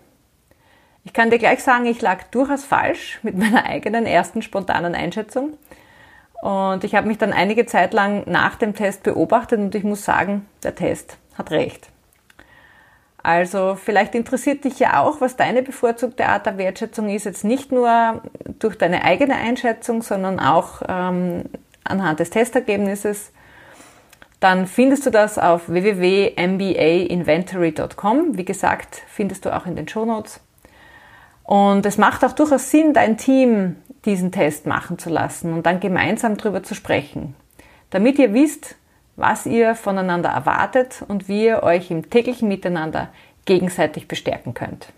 Ich 1.05 1.13
kann 1.13 1.29
dir 1.29 1.39
gleich 1.39 1.63
sagen, 1.63 1.85
ich 1.85 2.01
lag 2.01 2.23
durchaus 2.31 2.65
falsch 2.65 3.19
mit 3.23 3.37
meiner 3.37 3.65
eigenen 3.65 4.05
ersten 4.05 4.41
spontanen 4.41 4.95
Einschätzung. 4.95 5.57
Und 6.41 6.83
ich 6.83 6.95
habe 6.95 7.07
mich 7.07 7.17
dann 7.17 7.33
einige 7.33 7.65
Zeit 7.65 7.93
lang 7.93 8.23
nach 8.27 8.55
dem 8.55 8.73
Test 8.73 9.03
beobachtet 9.03 9.59
und 9.59 9.75
ich 9.75 9.83
muss 9.83 10.03
sagen, 10.03 10.45
der 10.63 10.75
Test 10.75 11.17
hat 11.37 11.51
recht. 11.51 11.89
Also 13.21 13.75
vielleicht 13.75 14.15
interessiert 14.15 14.63
dich 14.63 14.79
ja 14.79 15.03
auch, 15.03 15.19
was 15.19 15.35
deine 15.35 15.61
bevorzugte 15.61 16.27
Art 16.27 16.45
der 16.45 16.57
Wertschätzung 16.57 17.09
ist, 17.09 17.25
jetzt 17.25 17.43
nicht 17.43 17.69
nur 17.71 18.21
durch 18.59 18.77
deine 18.77 19.03
eigene 19.03 19.35
Einschätzung, 19.35 20.01
sondern 20.01 20.39
auch 20.39 20.81
ähm, 20.87 21.43
anhand 21.83 22.21
des 22.21 22.29
Testergebnisses. 22.29 23.33
Dann 24.39 24.67
findest 24.67 25.05
du 25.05 25.09
das 25.09 25.37
auf 25.37 25.67
www.mbainventory.com. 25.67 28.37
Wie 28.37 28.45
gesagt, 28.45 29.01
findest 29.07 29.43
du 29.43 29.53
auch 29.53 29.65
in 29.65 29.75
den 29.75 29.89
Shownotes. 29.89 30.39
Und 31.43 31.85
es 31.85 31.97
macht 31.97 32.23
auch 32.23 32.31
durchaus 32.31 32.71
Sinn, 32.71 32.93
dein 32.93 33.17
Team 33.17 33.75
diesen 34.05 34.31
Test 34.31 34.65
machen 34.65 34.97
zu 34.97 35.09
lassen 35.09 35.51
und 35.53 35.65
dann 35.65 35.81
gemeinsam 35.81 36.37
darüber 36.37 36.63
zu 36.63 36.73
sprechen, 36.73 37.35
damit 37.89 38.17
ihr 38.17 38.33
wisst, 38.33 38.77
was 39.19 39.45
ihr 39.45 39.75
voneinander 39.75 40.29
erwartet 40.29 41.03
und 41.07 41.27
wie 41.27 41.45
ihr 41.45 41.63
euch 41.63 41.91
im 41.91 42.09
täglichen 42.09 42.47
Miteinander 42.47 43.09
gegenseitig 43.45 44.07
bestärken 44.07 44.53
könnt. 44.53 44.93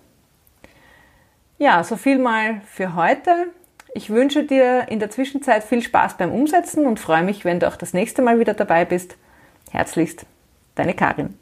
Ja, 1.58 1.84
so 1.84 1.98
viel 1.98 2.20
mal 2.20 2.62
für 2.66 2.96
heute. 2.96 3.48
Ich 3.94 4.10
wünsche 4.10 4.44
dir 4.44 4.88
in 4.90 5.00
der 5.00 5.10
Zwischenzeit 5.10 5.64
viel 5.64 5.82
Spaß 5.82 6.18
beim 6.18 6.32
Umsetzen 6.32 6.86
und 6.86 7.00
freue 7.00 7.24
mich, 7.24 7.46
wenn 7.46 7.60
du 7.60 7.68
auch 7.68 7.76
das 7.76 7.94
nächste 7.94 8.22
Mal 8.22 8.40
wieder 8.40 8.54
dabei 8.54 8.86
bist. 8.86 9.18
Herzlichst, 9.72 10.26
deine 10.76 10.94
Karin. 10.94 11.38